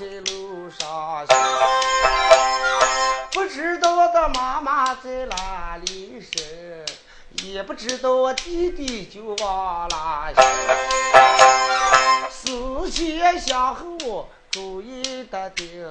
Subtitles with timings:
[0.00, 1.36] 在路上行。
[3.32, 6.42] 不知道我的妈妈在哪里生，
[7.44, 10.42] 也不知道我弟弟就往哪行。
[12.30, 14.26] 思前想后。
[14.50, 15.86] 注意的定，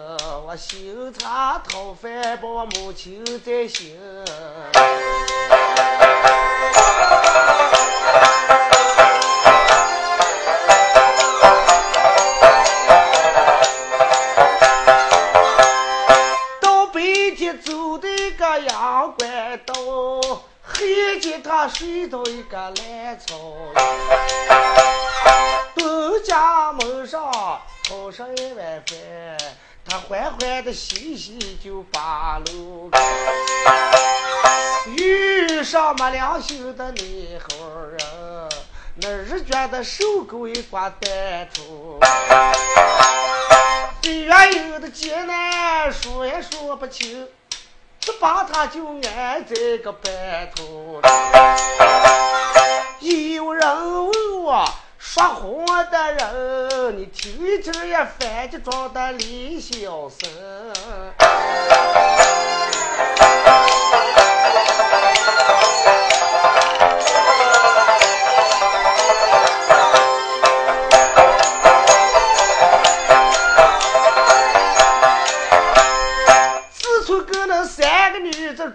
[0.45, 3.97] 我心肠讨饭，把我母亲在心。
[21.69, 23.35] 睡到一个烂草
[25.75, 27.31] 东家门上。
[27.89, 28.97] 讨上一碗饭，
[29.83, 32.99] 他欢欢的嘻嘻就把路开。
[34.95, 37.99] 遇上没良心的那好人，
[39.01, 41.99] 那日觉得手狗一挂断出。
[44.03, 47.27] 对原有的艰难说也说不清，
[48.19, 51.01] 把他就安在个半途。
[53.01, 54.65] 有人问我。
[55.01, 60.29] 说话的人，你听一听也反着装的李小生。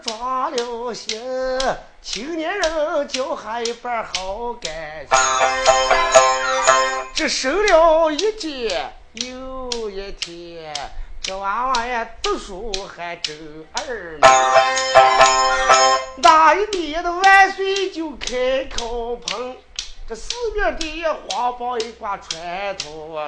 [0.03, 1.21] 抓了心。
[2.03, 4.71] 青年人就还一半好感
[5.09, 5.17] 情，
[7.15, 10.75] 这生了一天又一天，
[11.23, 13.33] 这娃娃呀读书还周
[13.73, 14.29] 二呢。
[16.17, 19.57] 那一年的万岁就开口碰，
[20.07, 23.27] 这四面第一黄包一挂传统了，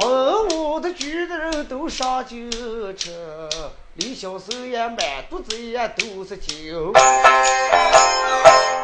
[0.00, 2.50] 文武的举的人都上京
[2.96, 3.14] 城。
[3.94, 4.98] 李小生也满
[5.30, 6.92] 肚子也都是酒，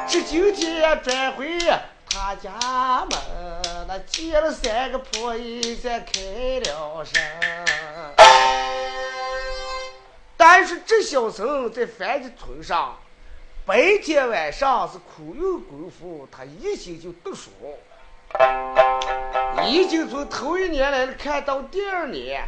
[0.06, 1.58] 这今天转回
[2.08, 3.18] 他家门，
[3.88, 6.20] 那见了三个婆姨才开
[6.66, 7.20] 了声。
[10.36, 12.96] 但是这小生在樊家村上，
[13.70, 17.50] 白天晚上是苦用功夫，他一心就读书，
[19.64, 22.44] 已经从头一年来看到第二年，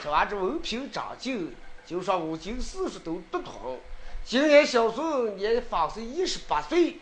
[0.00, 1.52] 这娃这文凭长进。
[1.84, 3.80] 就说五经四书都读通，
[4.24, 6.98] 今年小孙年方是一十八岁，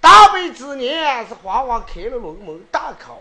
[0.00, 3.20] 大悲之年是皇王开了龙门大考，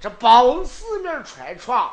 [0.00, 1.88] 这榜文四面传传，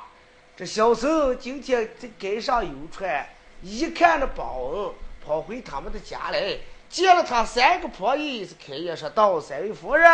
[0.57, 3.29] 这小孙今天在街上游船，
[3.61, 4.91] 一看那榜文，
[5.23, 6.57] 跑回他们的家来，
[6.93, 10.07] 见了他三个婆姨，是开业说道：“三位夫人，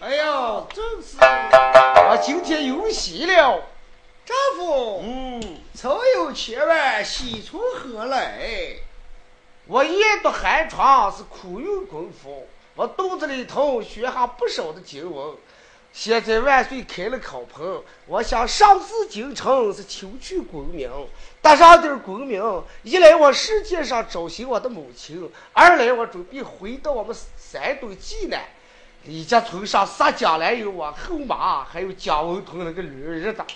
[0.00, 3.62] 哎呦，正是，我今天有喜了。”
[4.24, 8.38] 丈夫，嗯，早有千万，喜从何来？
[9.66, 15.36] 我夜读寒窗是苦用功夫，我肚子里头学下不少的经文。
[15.94, 20.90] 现在万岁开了考棚，我想上寺京城是求取功名，
[21.40, 22.42] 得上点功名。
[22.82, 28.44] 一来我世界上找寻我的母亲，二来我准备回到我们山东济南。
[29.04, 33.46] 李家村上杀将来有我后妈，还有蒋文通那个女儿的。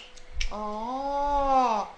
[0.53, 1.89] 哦，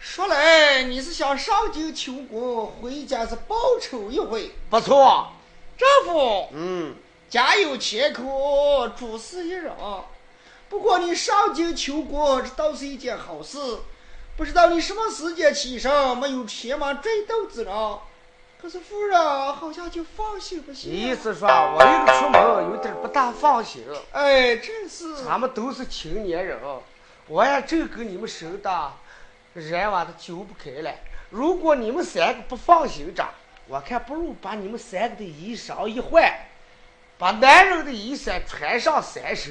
[0.00, 4.50] 说来你是想上京求功，回家是报仇一回。
[4.68, 5.30] 不错，
[5.76, 6.96] 丈夫，嗯，
[7.28, 9.70] 家有千口，主事一人。
[10.70, 13.58] 不过你上京求功，这倒是一件好事。
[14.36, 17.74] 不知道你什么时间起身，没有前往追斗之人。
[18.60, 20.88] 可是夫人好像就放心不下。
[20.88, 23.84] 意思说，我一个出门有点不大放心。
[24.12, 25.24] 哎，真是。
[25.24, 26.58] 咱们都是青年人。
[27.26, 28.92] 我也正跟你们说的，
[29.52, 30.90] 人娃都揪不开了。
[31.30, 33.28] 如果你们三个不放心着，
[33.68, 36.24] 我看不如把你们三个的衣裳一换，
[37.18, 39.50] 把男人的衣衫穿上三手，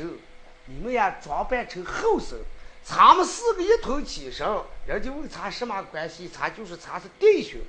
[0.65, 2.39] 你们呀装扮成后生，
[2.81, 4.47] 咱们四个一同起身，
[4.85, 7.59] 人家问咱什么关系，咱就是咱是弟兄。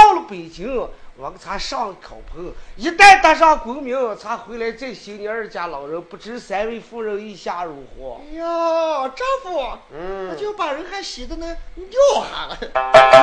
[0.00, 0.88] 到到了北京。
[1.16, 8.22] 我给他上考棚，一旦得上功名，他回来再行你二家老人，不知三位夫人意下如何？
[8.22, 12.56] 哎呀，丈夫，嗯，就把人还洗的那尿哈了。
[12.56, 12.64] 夫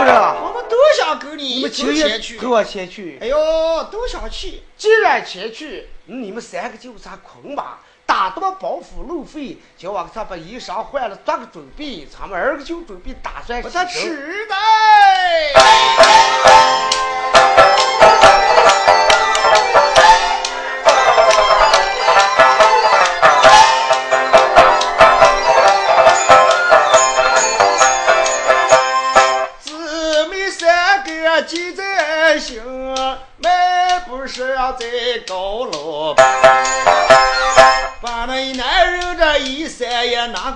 [0.05, 0.13] 人，
[0.43, 3.17] 我们都想跟你一起前去，跟我前去。
[3.19, 4.61] 哎呦，都想去。
[4.77, 12.05] 既然前去，你们三个就咱捆吧，打多包袱路费，叫我给他把衣裳换了，做个准备。
[12.05, 14.55] 咱们二个就准备打算我他吃的。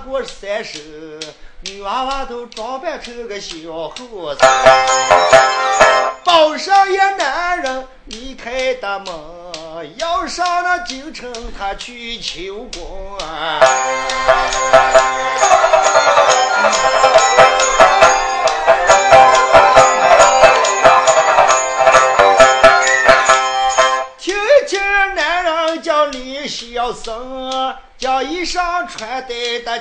[0.04, 1.18] 过三十，
[1.62, 3.56] 女娃娃都装扮成个小
[3.88, 4.44] 伙子。
[6.24, 9.12] 抱上一男人离开大门，
[9.96, 12.82] 要上那京城他去求官。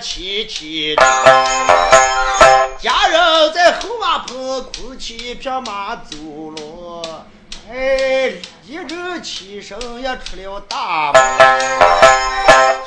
[0.01, 1.03] 戴的齐齐的。
[2.79, 6.17] 家人在后马棚哭起一匹马走
[6.55, 7.25] 了，
[7.71, 8.33] 哎，
[8.65, 11.21] 一阵起身也出了大门，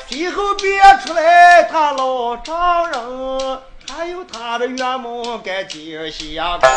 [0.09, 6.69] 随后便出来他老丈人，还有他的岳母跟金相公，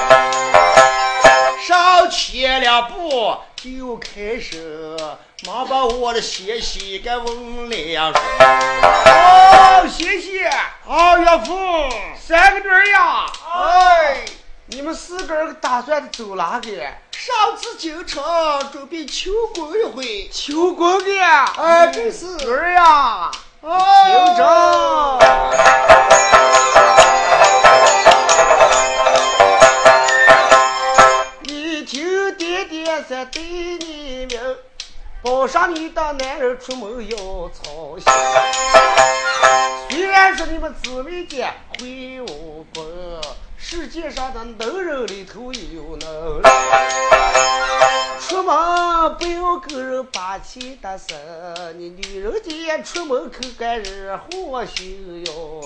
[1.67, 4.97] 上前两步就开始，
[5.45, 8.23] 忙把我的歇息给问两声。
[8.41, 10.18] 哦，谢谢。
[10.89, 11.55] 啊，岳父，
[12.19, 14.25] 三个女儿呀，哎，
[14.69, 16.71] 你们四个人打算走哪个？
[17.13, 18.25] 上次京城
[18.73, 21.21] 准备求婚一回，求婚的。
[21.21, 23.31] 哎，这是女儿呀，
[23.61, 25.19] 哦。
[31.43, 34.41] 你听爹爹在对你明，
[35.23, 37.17] 报上你的男人出门要
[37.51, 38.11] 操心。
[39.91, 42.85] 依然是你们姊妹间会武功，
[43.57, 46.51] 世界上的能人里头有能人。
[48.21, 48.55] 出门
[49.19, 51.17] 不要跟人把气的生，
[51.79, 55.65] 你女人家出门口干日祸心哟。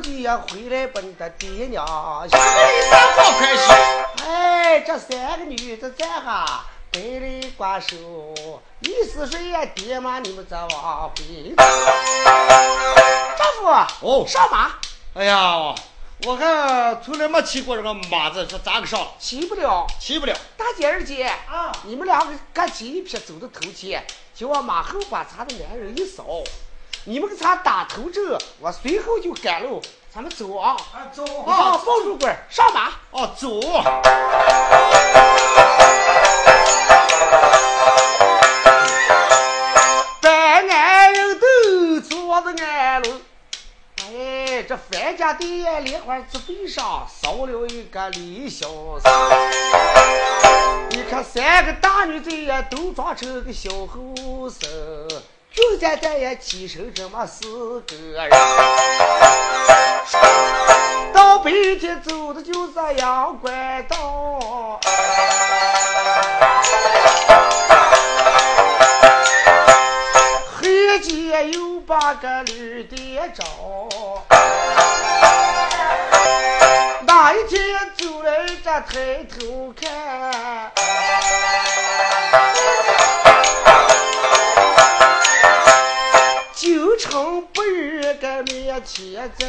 [0.00, 1.84] 就要回来把你的爹娘
[2.30, 3.74] 这一三好开心，
[4.24, 7.96] 哎，这三个女的在哈白里挂手，
[8.80, 11.64] 意思是呀爹妈你们再往回走。
[13.36, 13.46] 丈
[14.00, 14.72] 夫，哦上马
[15.14, 15.74] 哎呀，
[16.24, 19.08] 我还从来没骑过这个马子，说咋个上？
[19.18, 19.86] 骑不了。
[20.00, 20.34] 骑不了。
[20.56, 26.24] 大姐二姐啊你们两个赶紧一匹走到头前，就往马后把咱的男人一扫，
[27.08, 28.22] 你们给他打头阵，
[28.60, 29.80] 我随后就赶路。
[30.14, 30.76] 咱们走啊！
[30.92, 32.90] 啊，走你把我抱住棍儿，上马。
[33.12, 33.58] 哦，走。
[40.20, 43.10] 百男人都坐在安楼，
[44.02, 48.68] 哎，这樊家店莲花子背上烧了一个李小
[49.02, 49.10] 三。
[50.90, 54.68] 你看三个大女子也都装成个小后生，
[55.58, 58.30] 就在这也起身这么四个人。
[61.12, 61.50] 到白
[61.80, 64.78] 天走的就是阳关道。
[70.60, 73.44] 黑街有八个绿店找，
[77.04, 80.70] 那一天走来这抬头看，
[89.18, 89.48] 面前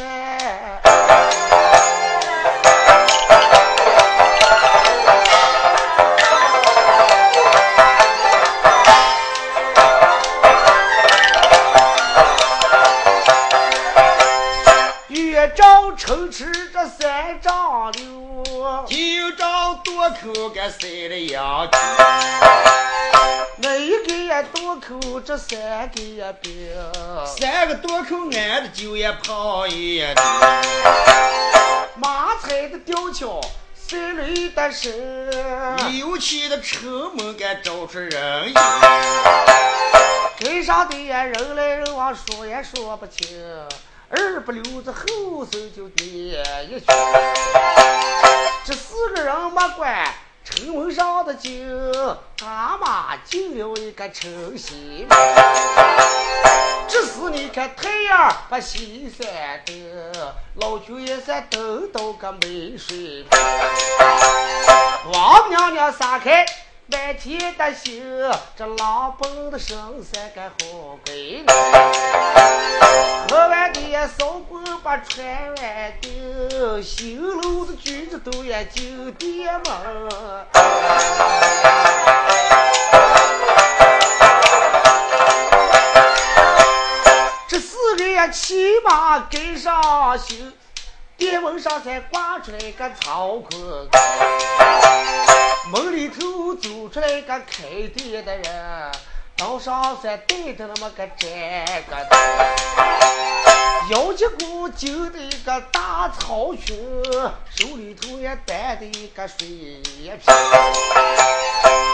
[15.08, 18.42] 月照城池这三丈六，
[18.88, 22.89] 今朝多口给塞了羊酒，那
[23.76, 26.52] 一个也多口，这三个也冰。
[27.26, 30.14] 三个多口俺的酒也泡一点。
[31.96, 33.40] 马踩的吊桥，
[33.74, 38.54] 三累的身，有气的城门该找出人影。
[40.38, 43.28] 街上的人来人往，说也说不清，
[44.08, 46.86] 二不留子后手就点一句。
[48.64, 50.12] 这四个人没管。
[50.42, 51.50] 城门上的酒，
[52.42, 55.06] 阿妈进了一个陈新。
[56.88, 63.24] 这时你看太阳把西山的，老君也算等到个没水。
[65.12, 66.44] 王母娘娘撒开
[66.90, 68.02] 满天的星，
[68.56, 71.46] 这狼奔的神三个好闺女。
[73.28, 75.56] 喝完的扫过把穿完
[76.00, 79.70] 的，新楼子举子都也酒店门。
[87.46, 90.52] 这四个人骑马跟上行，
[91.20, 93.86] 殿门上才挂出来个曹坤，
[95.70, 98.90] 门里头走出来个开店的人，
[99.36, 101.28] 道上才带着那么个这
[101.90, 102.08] 个
[103.90, 106.74] 腰结鼓揪的一个大草裙，
[107.54, 110.18] 手里头也担的一个水瓶，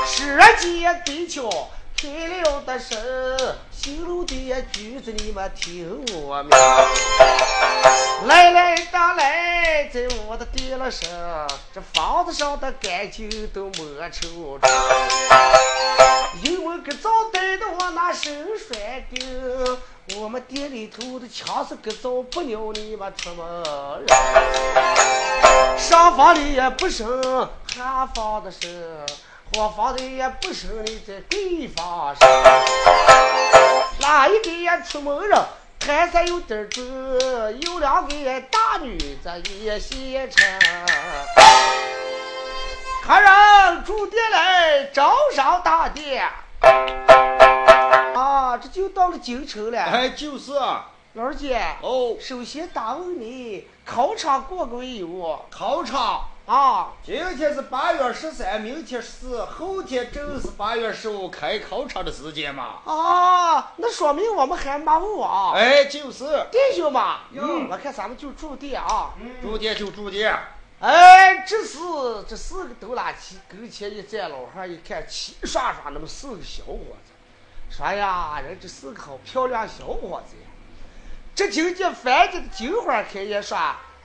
[0.06, 1.50] 十间地桥。
[1.99, 2.95] 开了的声，
[3.73, 6.50] 新楼的橘子你们听我明。
[8.26, 11.08] 来来的来，在我的店了声，
[11.72, 14.60] 这房子上的干净都没抽出。
[16.42, 19.78] 因为个早带的我那身摔的，
[20.16, 24.06] 我们店里头的墙是个早不鸟你们出门。
[25.78, 28.70] 上房里也不生，下房的生。
[29.56, 32.28] 我房子也不收你在地方上，
[34.00, 35.48] 哪一个也出门了，
[35.86, 40.44] 摊上有点子，有两个大女子也现成。
[43.04, 46.28] 客人住店来，招商大店。
[48.16, 49.80] 啊，这就到了京城了。
[49.80, 50.54] 哎，就是。
[51.12, 51.62] 老二姐。
[51.82, 52.16] 哦。
[52.20, 55.46] 首先打问你，考场过过没有？
[55.48, 56.30] 考场。
[56.46, 62.78] 啊，今天是八月十三，明天是，后天正是八月十五开考场的时间嘛。
[62.84, 65.54] 啊，那说明我们还没完。
[65.54, 66.24] 哎，就是。
[66.52, 69.10] 弟兄们，嗯，我看咱们就住店啊，
[69.42, 70.38] 住店就住店。
[70.78, 71.78] 哎，这是
[72.28, 80.48] 这四个都拉起跟前一站，老汉一看，齐刷刷那么四个小伙子，说呀，人这四个好漂亮小伙子呀。
[81.34, 83.58] 这听见饭店的金花开业说。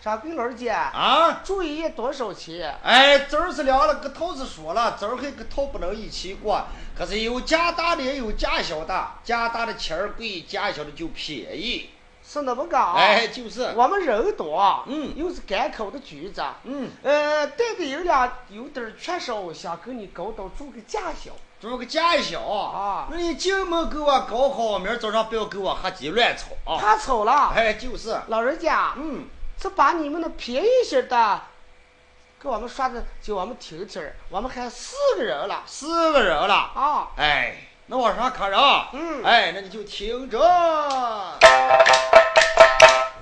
[0.03, 2.75] 掌柜老姐啊，住一夜多少钱？
[2.83, 6.65] 哎，这儿是凉了，个头子说了，这儿还个头不能一起过。
[6.97, 11.91] 可是有家大的也有家小的，家大的钱儿贵，家小的就便宜。
[12.27, 12.93] 是那么个啊？
[12.95, 13.73] 哎，就是。
[13.75, 21.31] 我们人多，嗯，又是赶口的局子，嗯，呃，带的有俩有点缺少，想跟你搞到住个价小，
[21.61, 23.07] 住个价小啊。
[23.11, 26.79] 那你进门给我搞好，明儿早上不要给我瞎鸡乱吵啊。
[26.79, 27.53] 怕吵了？
[27.55, 28.19] 哎，就是。
[28.29, 29.25] 老人家，嗯。
[29.61, 31.41] 是把你们的便宜些的，
[32.41, 34.01] 给我们刷的，叫我们听听。
[34.29, 37.09] 我们还四个人了，四个人了啊！
[37.15, 38.59] 哎，那我说客人，
[38.93, 40.39] 嗯，哎，那你就听着，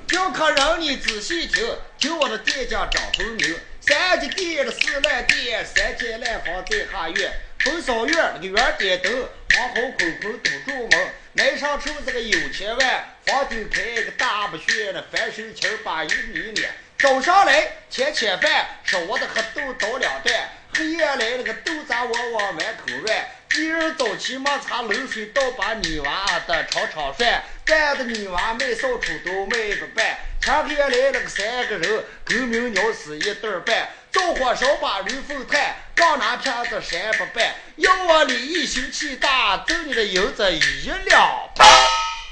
[0.07, 7.33] 叫客人你仔细听，听我的店家张丰明，三间店的四烂店，三间烂房在下院，
[7.65, 9.27] 风扫院那个院点灯，
[9.57, 11.13] 黄红空空堵住门。
[11.39, 16.69] 来上处这个有钱万，房顶开个大不旋的，翻手钱把一米脸。
[16.97, 20.49] 早上来切切饭，烧我的黑豆倒两段。
[20.75, 23.27] 黑夜来那个豆渣窝往满口软。
[23.47, 27.41] 第二早起没擦冷水，倒把女娃的炒炒涮。
[27.63, 30.17] 干的女娃卖扫帚都卖不办。
[30.41, 33.87] 前天来了个三个人，狗鸣鸟死一对半。
[34.11, 37.55] 纵火烧把驴粪炭，刚拿片子谁不办。
[37.75, 41.67] 要我李一心气大，揍你的银子一两半。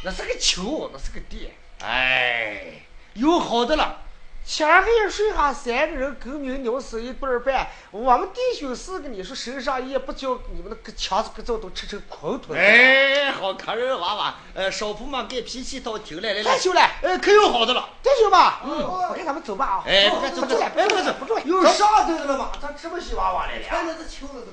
[0.03, 1.53] 那是个球，那是个地。
[1.84, 2.81] 哎，
[3.13, 4.01] 有好的了。
[4.48, 7.68] 前个月睡下三个人，狗鸣鸟死一顿半。
[7.92, 12.58] 我们弟兄四个，你说身上也不叫你们那个强子个灶都吃成空吞。
[12.58, 16.44] 哎，好客人娃娃，呃，少妇嘛给脾气倒听来来来。
[16.44, 17.89] 太秀了，呃，可有好的了。
[18.01, 19.84] 弟兄们，嗯，我跟咱们走吧啊。
[19.86, 22.50] 哎，不走走了，不走，不走，有上头的了吗？
[22.62, 23.96] 咱吃不起娃娃来了。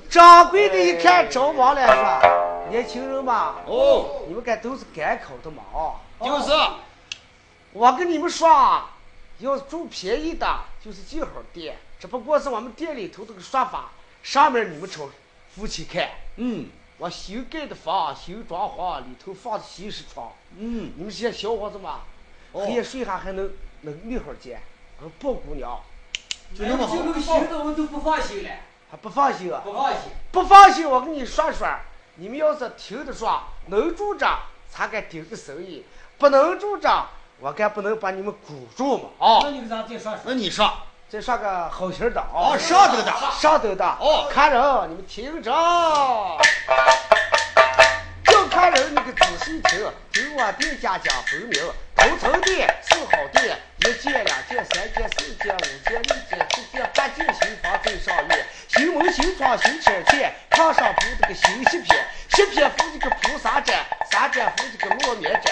[0.09, 6.03] 掌柜的一看着忙了，说：“年轻人嘛，哦，你们该都是赶口的嘛啊。
[6.21, 6.51] 就是，
[7.71, 8.89] 我跟你们说。
[9.39, 13.91] 要住便宜的，就是记号店，只不过是我们店里头这个说法。
[14.23, 15.11] 上面你们瞅，
[15.55, 22.01] 夫妻看，嗯，我新盖的房，新装潢，里头放的新式床，嗯，你们这些小伙子嘛，
[22.51, 23.51] 黑夜睡下还能
[23.81, 24.61] 能那会儿见，
[24.99, 25.79] 能抱姑娘，
[26.57, 26.95] 就那么好。
[26.95, 28.49] 就那个行的我们都不放心了，
[28.89, 29.61] 还不放心啊？
[29.63, 30.01] 不放心。
[30.31, 31.67] 不放心，我跟你说说，
[32.15, 34.39] 你们要是听得说能住着，
[34.71, 35.83] 才敢顶个生意；
[36.17, 39.09] 不能住着，我该不能把你们箍住嘛？
[39.19, 40.19] 啊、那你给咱再说说。
[40.23, 40.71] 那你说，
[41.09, 45.51] 再上个好心的啊、哦，上头的，上头的哦看人，你们听着，
[48.25, 51.61] 就看人你个仔细听，听我店家讲分明。
[51.95, 63.73] 头层店是好店，一件、两件、三件、四件、五件、六件、七件、八件，新房最上面，新门新窗新产钱，炕上铺这个新席片，席片铺这个铺三毡，
[64.11, 65.51] 三毡铺这个落棉毡，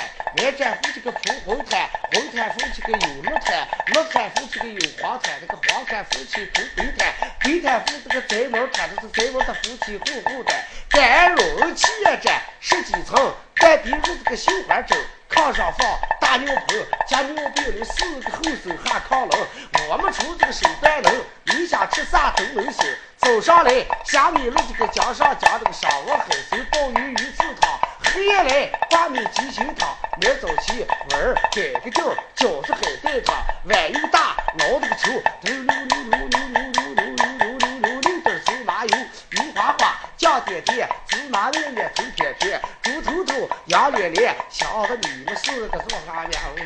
[0.63, 10.53] 棉毡铺这个铺红毯，红毯铺这个有绿毯，绿毯铺这个有黄毯，这个黄毯铺起铺白毯，白毯铺这个宅门毯，这是宅门的夫妻户户的，
[10.89, 14.98] 单人气也毡十几层，单边是这个绣花针。
[15.29, 19.48] 炕上放大尿盆，加尿病的四个后手还炕冷。
[19.89, 21.12] 我们出这个手段能，
[21.46, 22.86] 你想吃啥都能行。
[23.17, 27.79] 走上来，下面了这个江上江这个上午海参鲍鱼鱼刺汤，
[28.13, 29.89] 黑夜来挂面鸡心汤，
[30.22, 35.10] 明早起碗儿改个调儿，饺子海带汤，碗又大，捞这个球，
[35.41, 38.98] 溜溜溜溜溜溜溜溜溜溜溜溜溜点芝麻油，
[39.32, 46.65] 油花花酱点点，芝麻面面头片片，猪头头羊脸脸，想着你们四个做啥喵喵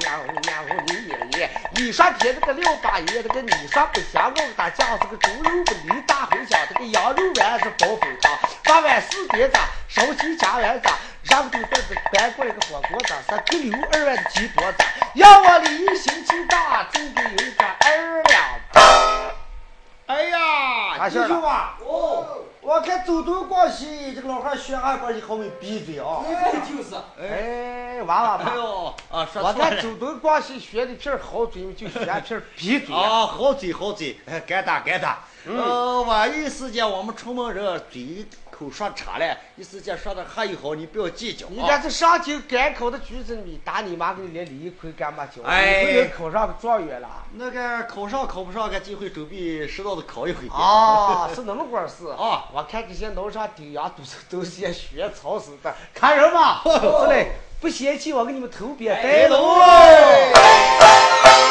[0.00, 9.56] 喵喵你爷爷，你说偏这个六八爷，这个你说不香，我给他讲这个猪肉不离大茴香，这个羊肉丸是煲粉汤，八碗四碟子，
[9.98, 10.88] 烧鸡加丸子。
[11.24, 14.78] 让给凳子搬过来个火锅子，是给留二万的鸡脖子，
[15.14, 18.42] 要我离心气大，就得有一个二两。
[20.06, 26.22] 哎呀，弟啥事儿了兄啊，哦，我看走东逛西，这个老汉学俺关系好没闭嘴啊！
[26.26, 29.70] 哎，就是，哎，娃娃哎嘛，呦，啊，说我错了。
[29.70, 33.26] 看走东逛西学的片儿好嘴，就学片儿闭嘴啊。
[33.26, 35.18] 好嘴好嘴，哎，该打该打。
[35.46, 38.26] 呃，万一时间我们出门人嘴
[38.58, 41.68] 口说岔了，一时间说的还有好，你不要计较你啊。
[41.68, 45.42] 看这上京赶考的举子，你打你妈给你连李一奎干嘛教？
[45.44, 47.08] 哎你不能考上个状元了。
[47.34, 50.48] 那个考上考不上，个机会准备适当的考一回。
[50.50, 59.54] 啊，是那么回事啊我看这些楼上顶阳都是都是些学草似的，看人嘛， 是嘞，不嫌弃我给你们头别带喽。
[59.60, 61.47] 店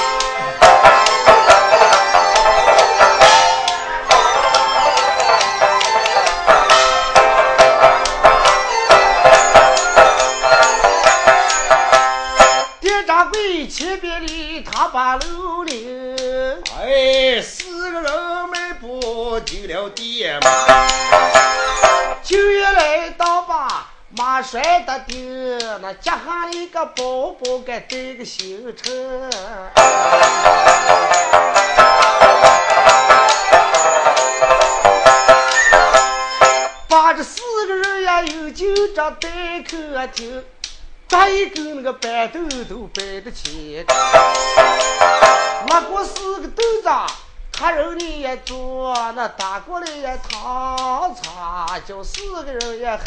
[13.67, 16.15] 前边里他把楼领。
[16.79, 20.51] 哎，四个人迈步进了店门，
[22.23, 29.29] 九月来到吧，马摔的顶，那夹下一个包包，该带个新车。
[36.89, 40.43] 把这四个人呀，又就着待客厅，
[41.07, 43.85] 抓一根那个板凳都摆得起。
[45.67, 46.89] 拿过四个豆子，
[47.57, 53.03] 客人呢也坐，那大锅里也汤茶，叫四个人也喝。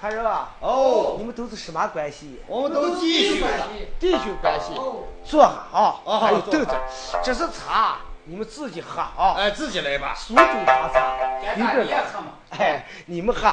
[0.00, 2.40] 客人啊，哦，你们都是什么关系？
[2.46, 3.52] 我们都弟兄关。
[3.58, 3.88] 系。
[4.00, 4.72] 弟兄关系。
[4.74, 6.74] 哦，坐下啊，哦还有坐凳子，
[7.22, 9.34] 这是茶，你们自己喝啊。
[9.36, 10.14] 哎，自己来吧。
[10.16, 11.84] 苏州茶茶，咱大里边的。
[11.84, 12.28] 爷喝嘛。
[12.58, 13.52] 哎，你们喝。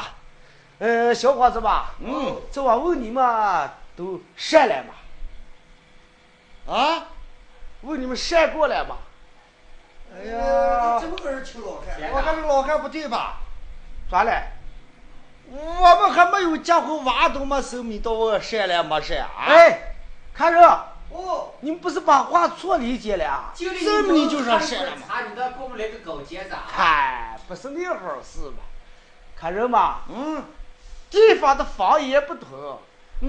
[0.79, 4.93] 呃，小伙子吧，嗯，这我问你们都善了吗？
[6.73, 7.07] 啊，
[7.81, 8.97] 问你们善过了吗？
[10.13, 12.11] 哎呀，怎么个人求老汉？
[12.11, 13.37] 我看这个老汉不对吧？
[14.11, 14.31] 咋了？
[15.49, 19.95] 我们还没有结婚，娃都没生，你到我善了没善啊？，哎，
[20.33, 20.59] 看着，
[21.09, 23.51] 哦，你们不是把话错理解了啊？
[23.55, 26.63] 这么你就说是善了嘛查，你倒给我们来个高结子啊！
[26.67, 28.63] 嗨，不是那回事嘛。
[29.35, 30.43] 看人嘛，嗯，
[31.09, 32.79] 地方的方言不同。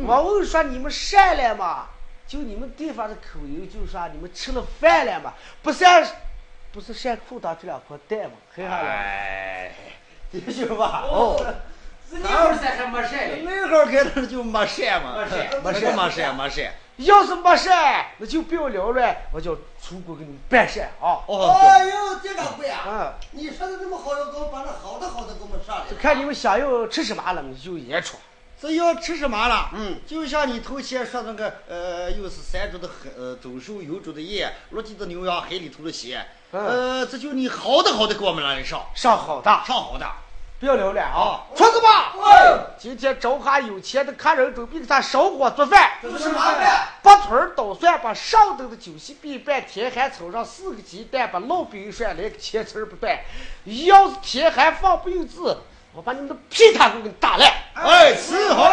[0.07, 1.87] 我问说你们善了吗？
[2.27, 5.33] 就你们地方的口音，就说你们吃了饭了吗？
[5.63, 5.85] 不是，
[6.71, 8.37] 不是善裤裆这两块蛋吗？
[8.55, 8.79] 黑下来。
[8.83, 9.73] 哎，
[10.31, 11.43] 弟兄们，哦，
[12.09, 13.43] 是那会儿咱还没晒嘞。
[13.45, 16.75] 那会儿开头就没晒嘛，没晒没晒，没晒。
[16.97, 21.23] 要是没晒，那就不要聊了，我就出国给你们办事啊。
[21.29, 25.85] 哦，哎呦，店掌柜啊，嗯，你说的这么好，要给我把那好的好的给我们上来。
[25.89, 28.17] 就看你们想要吃什么了，你就演出。
[28.61, 29.71] 这要吃什么了？
[29.75, 40.05] 嗯，就像你头前说那个，呃，又是山竹的黑呃走兽，油猪的叶，落地的牛羊，海里头的血，嗯呃，这就你好的好的给我们那里上，上好的，上好的。
[40.61, 41.47] 不要聊了啊！
[41.55, 42.13] 出去吧。
[42.77, 45.93] 今天找哈有钱的客人，准备给他烧火做饭。
[46.03, 46.89] 这是麻烦。
[47.01, 49.65] 把村儿捣蒜，把上等的酒席备办。
[49.65, 53.17] 天寒炒上四个鸡蛋，把烙饼涮来个千层不断。
[53.87, 55.57] 要是天寒放不用字，
[55.93, 57.53] 我把你们的皮他给你打烂。
[57.75, 58.65] 哎，伺候。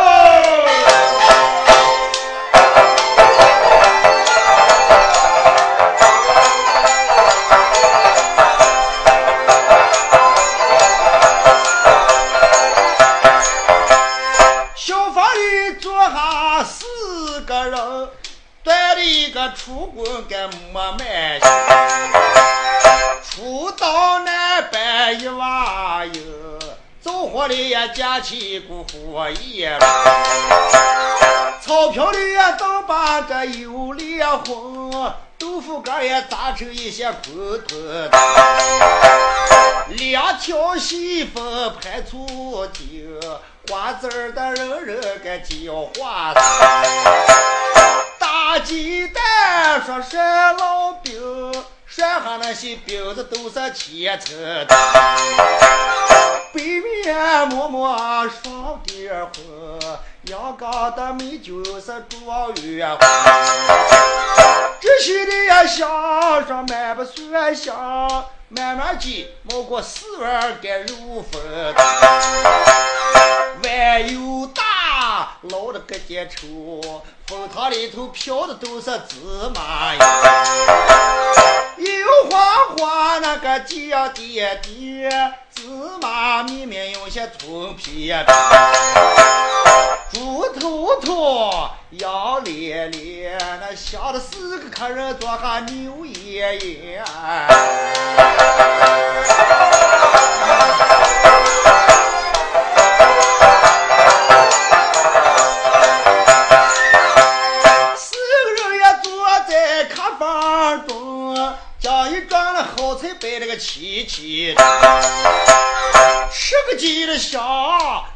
[19.35, 21.37] 个出棍跟没卖
[23.21, 26.21] 出到南北一瓦油，
[27.01, 29.77] 走火里也架起股火焰，
[31.61, 37.75] 钞票里也都把这油脸红，豆腐干也炸成一些空头，
[39.97, 42.79] 两条细风拍醋酒。
[43.67, 46.39] 瓜子儿的人人个叫花子，
[48.63, 51.13] 鸡蛋说涮老饼，
[51.87, 54.67] 涮上那些饼子都是千层的，
[56.53, 57.97] 背面默默
[58.29, 59.79] 双点红，
[60.23, 62.99] 阳刚的美酒是状元红
[64.81, 68.25] 这些的呀香上满不算香。
[68.47, 71.41] 慢慢鸡冒过四碗干肉粉，
[73.63, 74.63] 碗又大，
[75.49, 79.15] 捞的个点稠，风汤里头飘的都是芝
[79.53, 79.99] 麻油，
[81.77, 85.63] 油花花那个酱点点，芝
[86.01, 88.25] 麻绵绵有些葱片，
[90.11, 97.03] 猪头头，羊咧咧，那香的四个客人坐下牛爷爷。
[110.25, 114.63] 在客房中，将一装了好菜摆了个齐齐的，
[116.31, 117.39] 吃个鸡的香，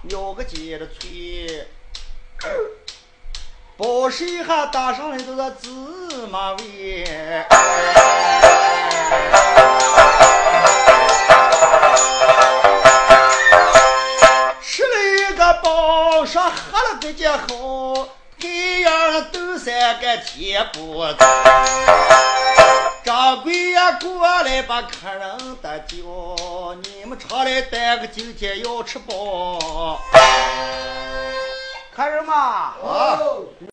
[0.10, 1.68] 咬个鸡的脆，
[3.78, 5.70] 包拾一下打上来都是芝
[6.32, 7.06] 麻味。
[14.64, 17.38] 吃了一个饱，上喝了个劲好，
[18.40, 18.48] 太
[18.80, 21.18] 阳都三个天不子。
[23.04, 30.00] 掌柜呀过来把客人的叫，你们常来带个今天要吃饱。
[31.94, 33.20] 客人嘛，啊。